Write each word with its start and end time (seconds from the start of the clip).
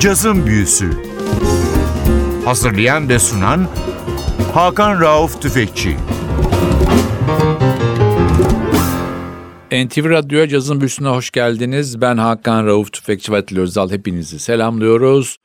Cazın 0.00 0.46
Büyüsü 0.46 0.90
Hazırlayan 2.44 3.08
ve 3.08 3.18
sunan 3.18 3.68
Hakan 4.54 5.00
Rauf 5.00 5.42
Tüfekçi 5.42 5.96
NTV 9.72 10.10
Radyo'ya 10.10 10.48
Cazın 10.48 10.80
Büyüsü'ne 10.80 11.08
hoş 11.08 11.30
geldiniz. 11.30 12.00
Ben 12.00 12.16
Hakan 12.16 12.66
Rauf 12.66 12.92
Tüfekçi 12.92 13.32
ve 13.32 13.36
Atilla 13.36 13.62
Özal 13.62 13.90
hepinizi 13.90 14.38
selamlıyoruz. 14.38 15.36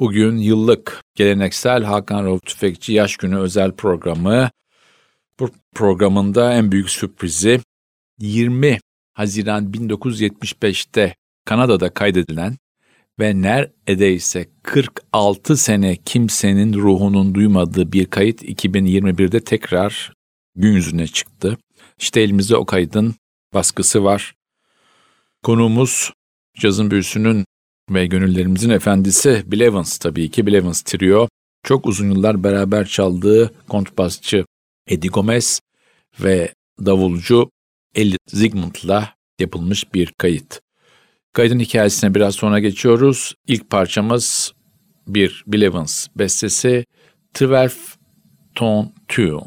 Bugün 0.00 0.36
yıllık 0.36 1.02
geleneksel 1.14 1.82
Hakan 1.82 2.24
Rauf 2.24 2.42
Tüfekçi 2.42 2.92
Yaş 2.92 3.16
Günü 3.16 3.38
özel 3.38 3.72
programı. 3.72 4.50
Bu 5.40 5.50
programında 5.74 6.52
en 6.52 6.72
büyük 6.72 6.90
sürprizi 6.90 7.60
20 8.18 8.78
Haziran 9.14 9.72
1975'te 9.72 11.14
Kanada'da 11.44 11.94
kaydedilen 11.94 12.56
ve 13.20 13.42
neredeyse 13.42 14.46
46 14.62 15.56
sene 15.56 15.96
kimsenin 15.96 16.74
ruhunun 16.74 17.34
duymadığı 17.34 17.92
bir 17.92 18.06
kayıt 18.06 18.42
2021'de 18.42 19.40
tekrar 19.40 20.12
gün 20.56 20.72
yüzüne 20.72 21.06
çıktı. 21.06 21.58
İşte 21.98 22.20
elimizde 22.20 22.56
o 22.56 22.66
kaydın 22.66 23.14
baskısı 23.54 24.04
var. 24.04 24.34
Konuğumuz 25.42 26.12
cazın 26.58 26.90
büyüsünün 26.90 27.44
ve 27.90 28.06
gönüllerimizin 28.06 28.70
efendisi 28.70 29.42
Bill 29.46 29.60
Evans 29.60 29.98
tabii 29.98 30.30
ki 30.30 30.46
Bill 30.46 30.54
Evans 30.54 30.82
Trio. 30.82 31.28
Çok 31.62 31.86
uzun 31.86 32.10
yıllar 32.10 32.44
beraber 32.44 32.86
çaldığı 32.86 33.54
kontrbasçı 33.68 34.44
Eddie 34.86 35.10
Gomez 35.10 35.60
ve 36.20 36.54
davulcu 36.86 37.50
Elliot 37.94 38.30
Zygmunt'la 38.30 39.14
yapılmış 39.40 39.94
bir 39.94 40.12
kayıt. 40.18 40.60
Kaydın 41.34 41.58
hikayesine 41.58 42.14
biraz 42.14 42.34
sonra 42.34 42.58
geçiyoruz. 42.58 43.34
İlk 43.46 43.70
parçamız 43.70 44.52
bir 45.08 45.44
Bill 45.46 45.62
Evans 45.62 46.06
bestesi 46.16 46.84
12 47.42 47.74
Tone 48.54 48.88
Tune. 49.08 49.40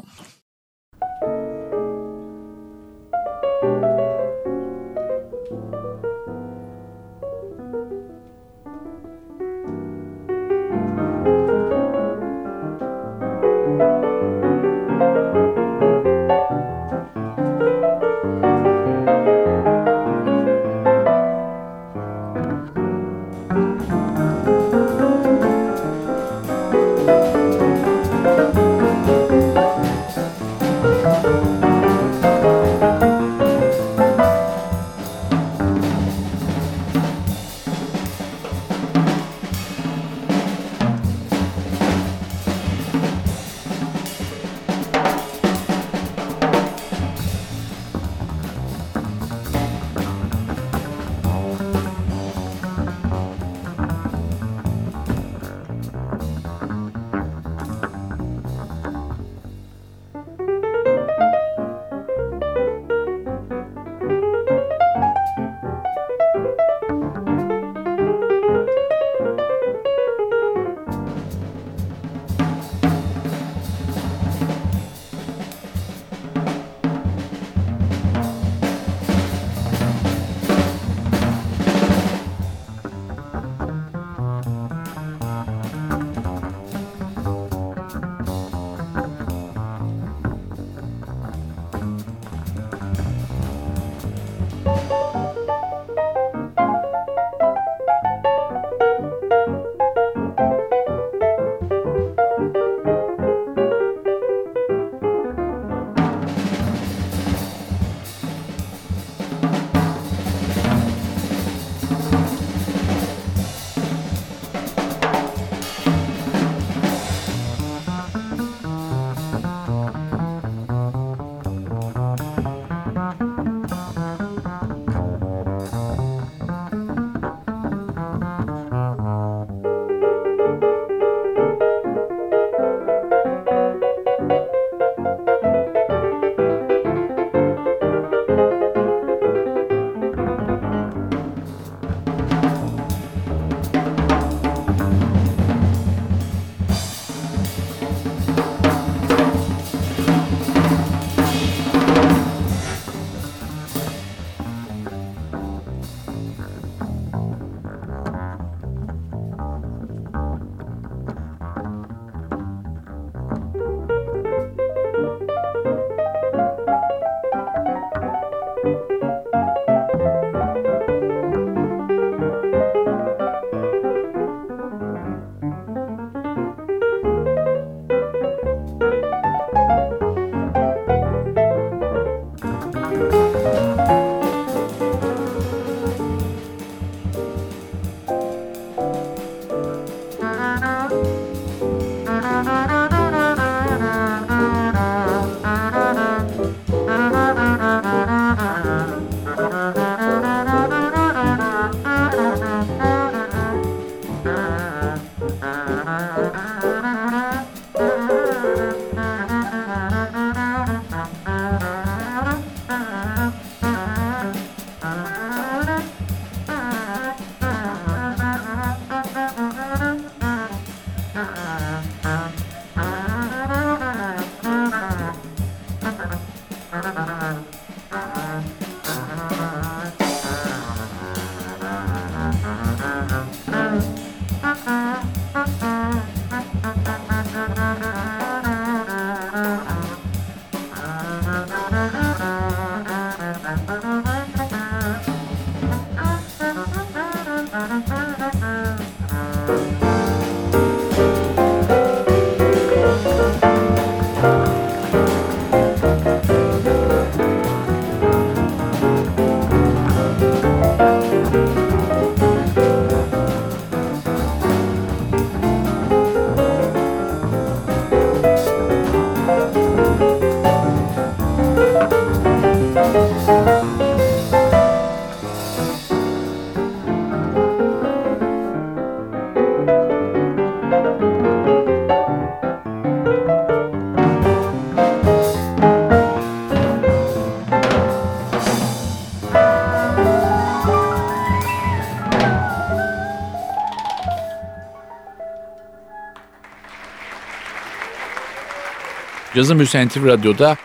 Cazı 299.38 299.56
Müziği 299.56 299.86
NTV 299.86 300.06
Radyo'da 300.06 300.58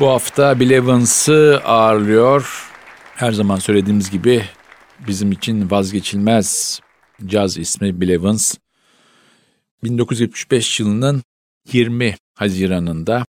bu 0.00 0.08
hafta 0.08 0.60
Bill 0.60 0.70
Evans'ı 0.70 1.60
ağırlıyor. 1.64 2.70
Her 3.14 3.32
zaman 3.32 3.56
söylediğimiz 3.56 4.10
gibi 4.10 4.44
bizim 5.06 5.32
için 5.32 5.70
vazgeçilmez 5.70 6.80
caz 7.26 7.58
ismi 7.58 8.00
Bill 8.00 8.08
Evans. 8.08 8.54
1975 9.84 10.80
yılının 10.80 11.22
20 11.72 12.16
Haziran'ında 12.34 13.24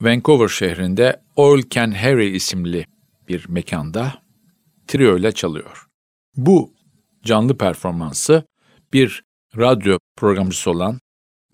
Vancouver 0.00 0.48
şehrinde 0.48 1.20
Oil 1.36 1.62
Can 1.70 1.90
Harry 1.90 2.36
isimli 2.36 2.86
bir 3.28 3.48
mekanda 3.48 4.22
trio 4.86 5.18
ile 5.18 5.32
çalıyor. 5.32 5.86
Bu 6.36 6.72
canlı 7.24 7.58
performansı 7.58 8.44
bir 8.92 9.22
radyo 9.56 9.98
programcısı 10.16 10.70
olan 10.70 10.98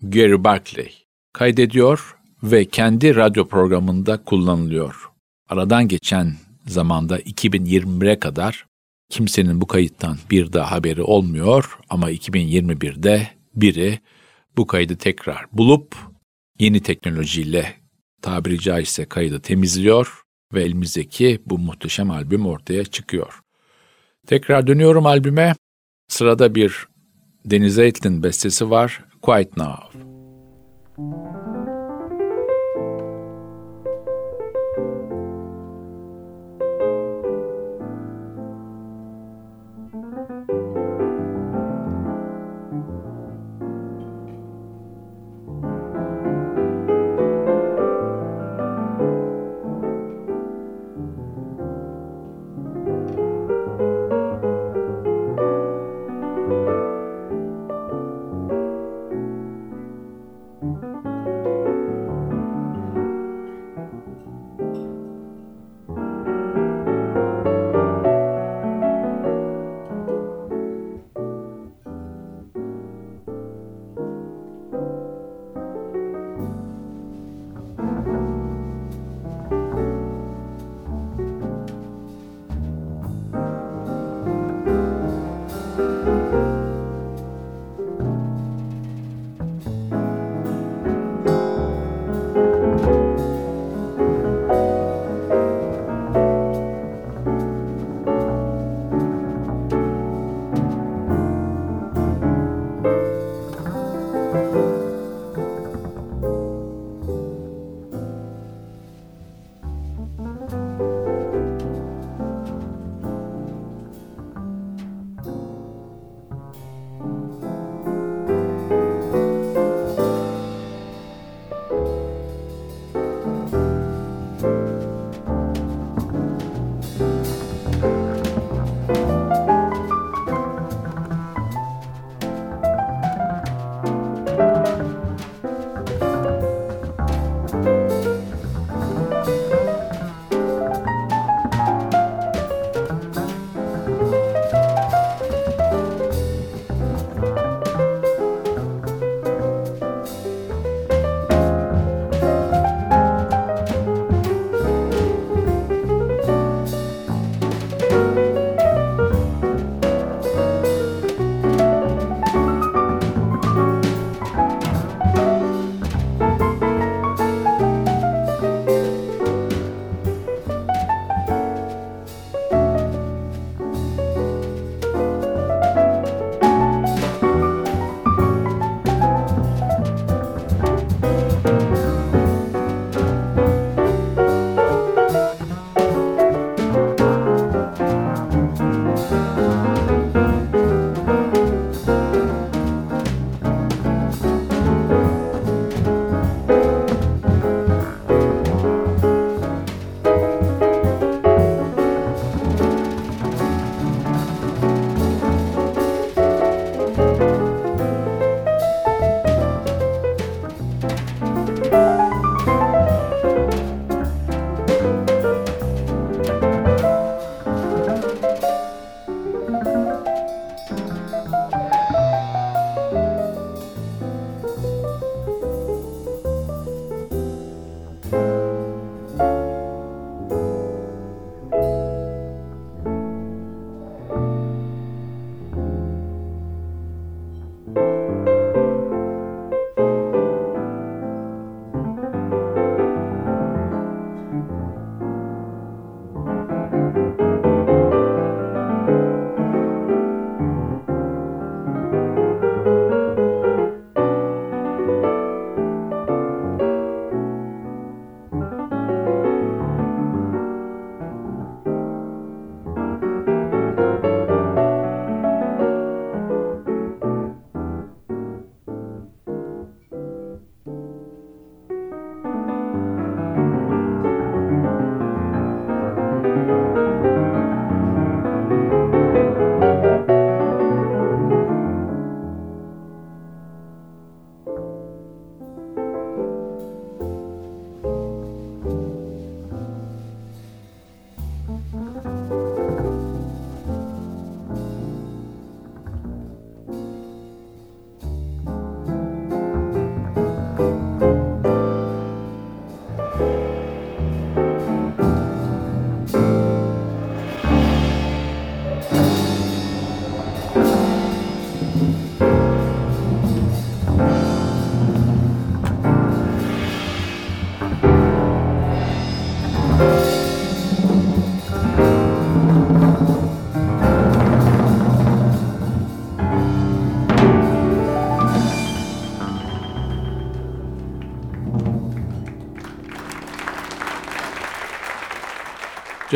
Gary 0.01 0.43
Barclay 0.43 1.08
kaydediyor 1.33 2.15
ve 2.43 2.65
kendi 2.65 3.15
radyo 3.15 3.47
programında 3.47 4.23
kullanılıyor. 4.23 5.09
Aradan 5.49 5.87
geçen 5.87 6.33
zamanda 6.67 7.19
2021'e 7.19 8.19
kadar 8.19 8.65
kimsenin 9.09 9.61
bu 9.61 9.67
kayıttan 9.67 10.17
bir 10.31 10.53
daha 10.53 10.71
haberi 10.71 11.01
olmuyor 11.01 11.77
ama 11.89 12.11
2021'de 12.11 13.27
biri 13.55 13.99
bu 14.57 14.67
kaydı 14.67 14.95
tekrar 14.95 15.45
bulup 15.53 15.95
yeni 16.59 16.79
teknolojiyle 16.79 17.73
tabiri 18.21 18.59
caizse 18.59 19.05
kaydı 19.05 19.39
temizliyor 19.39 20.21
ve 20.53 20.63
elimizdeki 20.63 21.41
bu 21.45 21.57
muhteşem 21.57 22.11
albüm 22.11 22.45
ortaya 22.45 22.85
çıkıyor. 22.85 23.39
Tekrar 24.27 24.67
dönüyorum 24.67 25.05
albüme. 25.05 25.55
Sırada 26.07 26.55
bir 26.55 26.87
Deniz 27.45 27.79
Aitlin 27.79 28.23
bestesi 28.23 28.69
var, 28.69 29.05
Quiet 29.21 29.57
Now. 29.57 30.08
Mm-hmm. 30.99 31.38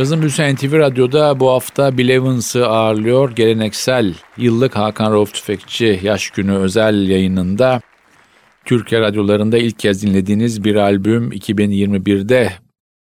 Cazın 0.04 0.22
Büyüsü 0.22 0.56
NTV 0.56 0.74
Radyo'da 0.74 1.40
bu 1.40 1.50
hafta 1.50 1.98
Bill 1.98 2.10
Evans'ı 2.10 2.68
ağırlıyor. 2.68 3.36
Geleneksel 3.36 4.14
yıllık 4.38 4.76
Hakan 4.76 5.12
Rauf 5.12 5.34
Tüfekçi 5.34 6.00
Yaş 6.04 6.30
Günü 6.30 6.54
özel 6.54 7.10
yayınında 7.10 7.82
Türkiye 8.66 9.02
radyolarında 9.02 9.58
ilk 9.58 9.80
kez 9.80 10.04
dinlediğiniz 10.04 10.64
bir 10.64 10.76
albüm 10.76 11.32
2021'de 11.32 12.54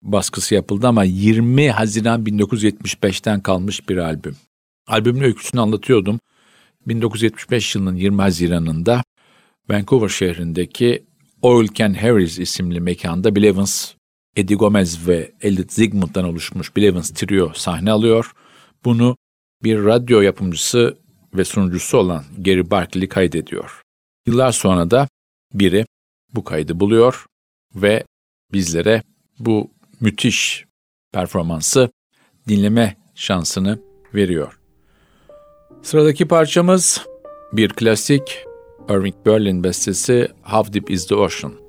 baskısı 0.01 0.55
yapıldı 0.55 0.87
ama 0.87 1.03
20 1.03 1.71
Haziran 1.71 2.23
1975'ten 2.23 3.41
kalmış 3.41 3.89
bir 3.89 3.97
albüm. 3.97 4.35
Albümün 4.87 5.21
öyküsünü 5.21 5.61
anlatıyordum. 5.61 6.19
1975 6.87 7.75
yılının 7.75 7.95
20 7.95 8.21
Haziran'ında 8.21 9.03
Vancouver 9.69 10.09
şehrindeki 10.09 11.03
Oil 11.41 11.67
Can 11.73 11.93
Harris 11.93 12.39
isimli 12.39 12.79
mekanda 12.79 13.35
Bill 13.35 13.43
Evans, 13.43 13.93
Eddie 14.35 14.55
Gomez 14.55 15.07
ve 15.07 15.31
Elliot 15.41 15.71
Zygmunt'tan 15.71 16.25
oluşmuş 16.25 16.75
Bill 16.75 16.83
Evans 16.83 17.09
Trio 17.09 17.51
sahne 17.53 17.91
alıyor. 17.91 18.31
Bunu 18.85 19.17
bir 19.63 19.85
radyo 19.85 20.21
yapımcısı 20.21 20.97
ve 21.33 21.45
sunucusu 21.45 21.97
olan 21.97 22.23
Gary 22.37 22.69
Barkley 22.71 23.07
kaydediyor. 23.07 23.81
Yıllar 24.27 24.51
sonra 24.51 24.91
da 24.91 25.07
biri 25.53 25.85
bu 26.33 26.43
kaydı 26.43 26.79
buluyor 26.79 27.25
ve 27.75 28.03
bizlere 28.53 29.03
bu 29.39 29.71
müthiş 29.99 30.65
performansı 31.13 31.89
dinleme 32.47 32.97
şansını 33.15 33.79
veriyor. 34.13 34.59
Sıradaki 35.81 36.27
parçamız 36.27 37.05
bir 37.53 37.69
klasik 37.69 38.45
Irving 38.89 39.15
Berlin 39.25 39.63
bestesi 39.63 40.27
How 40.43 40.73
Deep 40.73 40.91
Is 40.91 41.07
The 41.07 41.15
Ocean. 41.15 41.60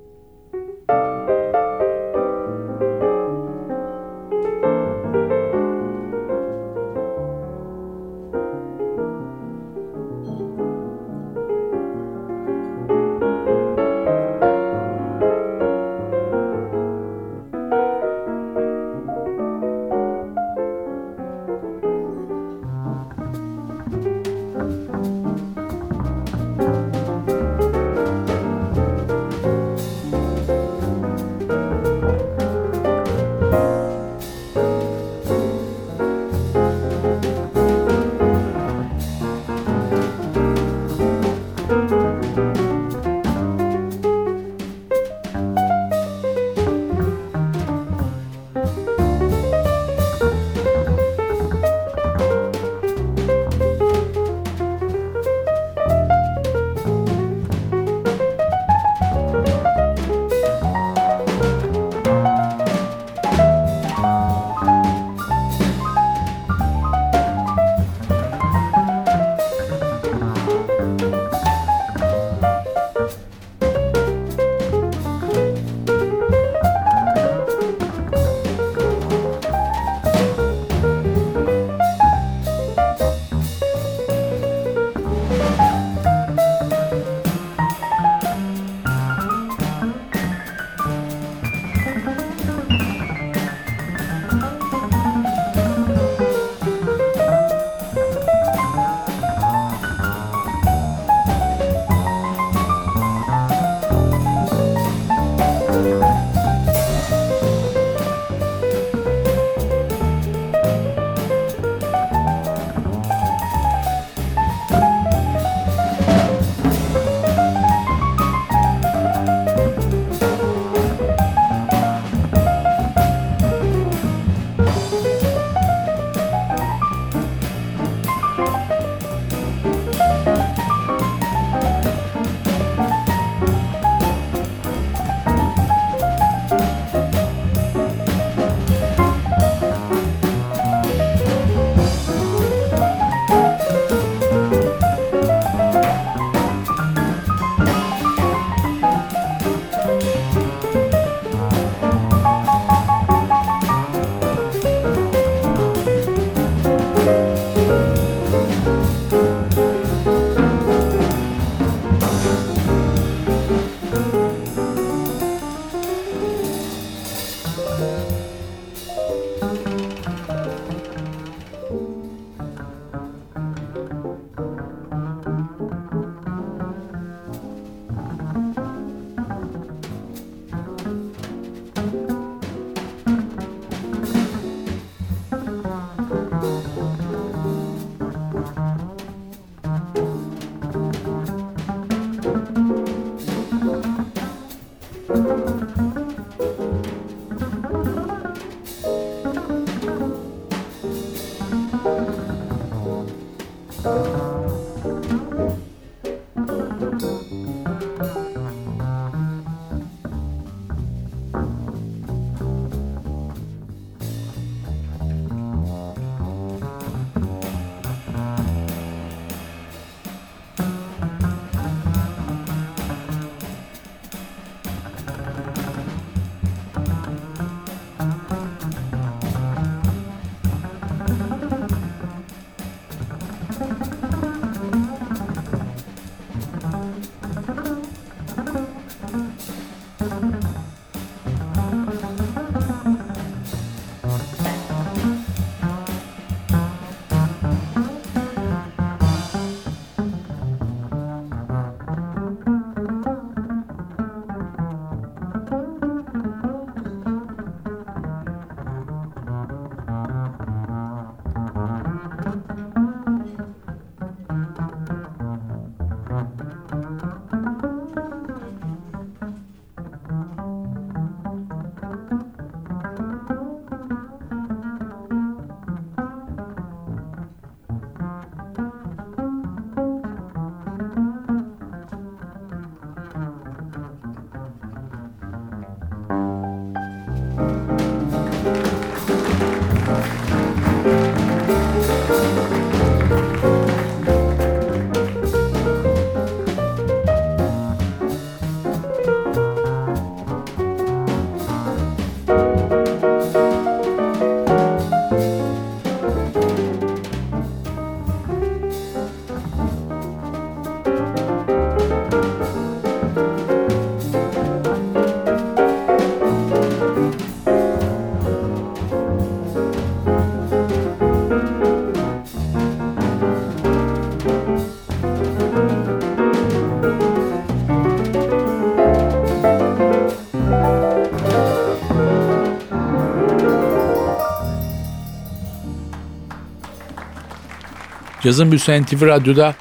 Cazın 338.23 338.51
Büyüsü 338.51 338.81
NTV 338.81 339.05
Radyo'da 339.05 339.55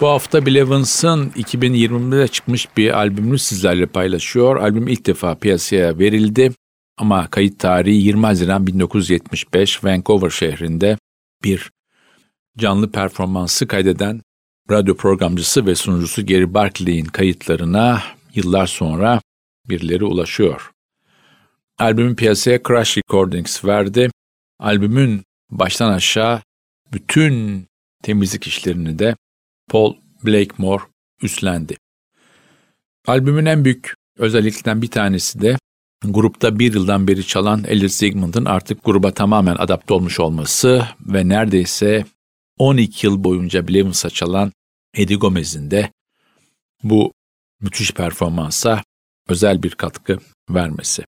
bu 0.00 0.08
hafta 0.08 0.46
Bill 0.46 0.54
Evans'ın 0.54 1.30
2020'de 1.30 2.28
çıkmış 2.28 2.76
bir 2.76 2.98
albümünü 2.98 3.38
sizlerle 3.38 3.86
paylaşıyor. 3.86 4.56
Albüm 4.56 4.88
ilk 4.88 5.06
defa 5.06 5.34
piyasaya 5.34 5.98
verildi 5.98 6.52
ama 6.98 7.30
kayıt 7.30 7.58
tarihi 7.58 7.96
20 7.96 8.26
Haziran 8.26 8.66
1975 8.66 9.84
Vancouver 9.84 10.30
şehrinde 10.30 10.98
bir 11.44 11.70
canlı 12.58 12.92
performansı 12.92 13.66
kaydeden 13.66 14.20
radyo 14.70 14.96
programcısı 14.96 15.66
ve 15.66 15.74
sunucusu 15.74 16.26
Gary 16.26 16.54
Barclay'in 16.54 17.04
kayıtlarına 17.04 18.02
yıllar 18.34 18.66
sonra 18.66 19.20
birileri 19.68 20.04
ulaşıyor. 20.04 20.70
Albümün 21.78 22.14
piyasaya 22.14 22.58
Crash 22.68 22.98
Recordings 22.98 23.64
verdi. 23.64 24.10
Albümün 24.58 25.22
baştan 25.50 25.92
aşağı 25.92 26.40
bütün 26.92 27.66
temizlik 28.02 28.46
işlerini 28.46 28.98
de 28.98 29.16
Paul 29.70 29.94
Blakemore 30.24 30.82
üstlendi. 31.22 31.76
Albümün 33.06 33.46
en 33.46 33.64
büyük 33.64 33.94
özelliklerinden 34.18 34.82
bir 34.82 34.90
tanesi 34.90 35.40
de 35.40 35.56
grupta 36.04 36.58
bir 36.58 36.74
yıldan 36.74 37.08
beri 37.08 37.26
çalan 37.26 37.64
Elliot 37.64 37.92
Zygmunt'un 37.92 38.44
artık 38.44 38.84
gruba 38.84 39.14
tamamen 39.14 39.56
adapte 39.56 39.94
olmuş 39.94 40.20
olması 40.20 40.88
ve 41.00 41.28
neredeyse 41.28 42.04
12 42.58 43.06
yıl 43.06 43.24
boyunca 43.24 43.68
Blevens'a 43.68 44.10
çalan 44.10 44.52
Eddie 44.94 45.16
Gomez'in 45.16 45.70
de 45.70 45.90
bu 46.82 47.12
müthiş 47.60 47.92
performansa 47.92 48.82
özel 49.28 49.62
bir 49.62 49.70
katkı 49.70 50.18
vermesi. 50.50 51.04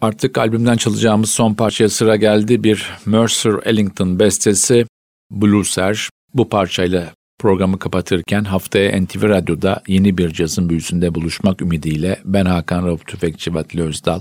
Artık 0.00 0.38
albümden 0.38 0.76
çalacağımız 0.76 1.30
son 1.30 1.54
parçaya 1.54 1.88
sıra 1.88 2.16
geldi. 2.16 2.64
Bir 2.64 2.90
Mercer 3.06 3.54
Ellington 3.64 4.18
bestesi 4.18 4.86
Blue 5.32 5.64
Serge. 5.64 6.00
Bu 6.34 6.48
parçayla 6.48 7.12
programı 7.38 7.78
kapatırken 7.78 8.44
haftaya 8.44 9.02
NTV 9.02 9.28
Radyo'da 9.28 9.82
yeni 9.86 10.18
bir 10.18 10.30
cazın 10.30 10.68
büyüsünde 10.68 11.14
buluşmak 11.14 11.62
ümidiyle 11.62 12.18
ben 12.24 12.44
Hakan 12.44 12.86
Rauf 12.86 13.06
Tüfekçi 13.06 13.54
ve 13.54 13.82
Özdal. 13.82 14.20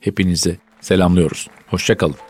Hepinizi 0.00 0.58
selamlıyoruz. 0.80 1.48
Hoşçakalın. 1.66 2.29